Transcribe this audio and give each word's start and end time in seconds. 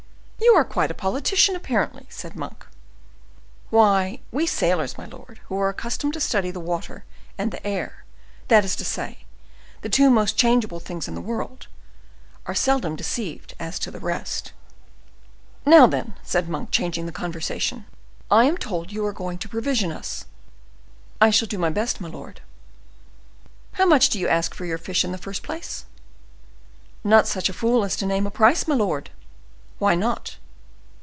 "You 0.43 0.55
are 0.55 0.65
quite 0.65 0.89
a 0.91 0.95
politician, 0.95 1.55
apparently," 1.55 2.07
said 2.09 2.35
Monk. 2.35 2.65
"Why, 3.69 4.21
we 4.31 4.47
sailors, 4.47 4.97
my 4.97 5.05
lord, 5.05 5.39
who 5.45 5.59
are 5.59 5.69
accustomed 5.69 6.13
to 6.13 6.19
study 6.19 6.49
the 6.49 6.59
water 6.59 7.05
and 7.37 7.51
the 7.51 7.65
air—that 7.65 8.65
is 8.65 8.75
to 8.77 8.83
say, 8.83 9.19
the 9.81 9.87
two 9.89 10.09
most 10.09 10.37
changeable 10.37 10.79
things 10.79 11.07
in 11.07 11.13
the 11.13 11.21
world—are 11.21 12.55
seldom 12.55 12.95
deceived 12.95 13.53
as 13.59 13.77
to 13.79 13.91
the 13.91 13.99
rest." 13.99 14.51
"Now, 15.63 15.85
then," 15.85 16.15
said 16.23 16.49
Monk, 16.49 16.71
changing 16.71 17.05
the 17.05 17.11
conversation, 17.11 17.85
"I 18.31 18.45
am 18.45 18.57
told 18.57 18.91
you 18.91 19.05
are 19.05 19.13
going 19.13 19.37
to 19.37 19.49
provision 19.49 19.91
us." 19.91 20.25
"I 21.21 21.29
shall 21.29 21.47
do 21.47 21.59
my 21.59 21.69
best, 21.69 22.01
my 22.01 22.09
lord." 22.09 22.41
"How 23.73 23.85
much 23.85 24.09
do 24.09 24.19
you 24.19 24.27
ask 24.27 24.55
for 24.55 24.65
your 24.65 24.79
fish 24.79 25.05
in 25.05 25.11
the 25.11 25.19
first 25.19 25.43
place?" 25.43 25.85
"Not 27.03 27.27
such 27.27 27.47
a 27.47 27.53
fool 27.53 27.85
as 27.85 27.95
to 27.97 28.07
name 28.07 28.25
a 28.25 28.31
price, 28.31 28.67
my 28.67 28.75
lord." 28.75 29.11
"Why 29.79 29.95
not?" 29.95 30.35